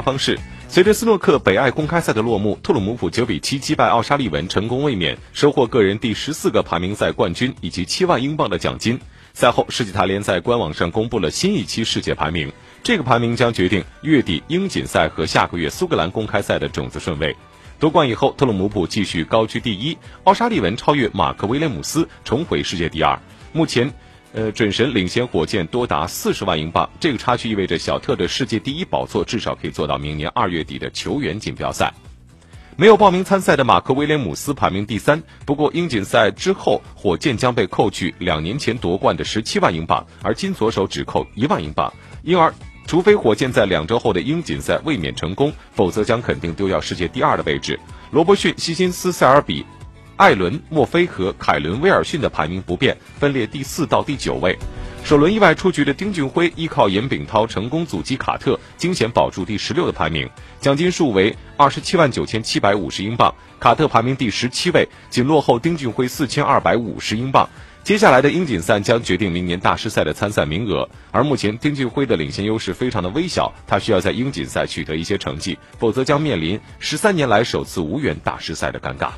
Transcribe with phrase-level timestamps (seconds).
[0.00, 0.38] 方式。
[0.68, 8.98] 随着斯诺克北爱公开赛的落幕，特鲁姆普九比七击败奥沙利文，成功卫冕，收获个人第十四个排名赛冠军以及七万英镑的奖金。
[9.32, 12.52] 赛后，世纪坛联在官网上公布了新一期世界排名，
[12.82, 17.36] 这个排名将决定月底英锦赛和下个月苏格兰公开赛的种子顺位。
[17.78, 23.18] 夺冠以后，特鲁姆普继续高居第一，奥沙利文超越马克威廉姆斯，重回世界第二。
[23.52, 23.92] 目前。
[24.32, 31.92] 呃，准神领先火箭多达四十万英镑，这个差距意味着小特的世界第一宝座至少可以做到明年二月底的球员锦标赛。
[32.76, 41.92] 没有报名参赛的马克威廉姆斯排名第三，不过英锦赛之后，火箭将被扣去两年前夺冠的十七万英镑，而金左手只扣一万英镑，
[42.22, 42.54] 因而
[42.86, 47.78] 除非火箭在两周后的英锦赛卫冕成功，否则将肯定丢掉世界第二的位置。
[48.12, 49.66] 罗伯逊、希金斯、塞尔比。
[50.20, 54.54] 艾伦、墨菲和凯伦·威尔逊的排名不变，分列第四到第九位。
[55.02, 60.28] 首轮意外出局的丁俊晖依靠严炳涛成功阻击卡特，惊险保住第十六的排名，
[60.60, 63.34] 奖金数为二十七万九千七百五十英镑。
[63.58, 67.48] 卡特排名第十七位，仅落后丁俊晖四千二百五十英镑。
[67.82, 79.08] 接下来的英锦赛将决定明年大师赛的参赛名额，而目前丁俊晖的领先优势非常的微小，他需要在英锦赛取得一些成绩，否则将面临十三年来首次无缘大师赛的尴尬。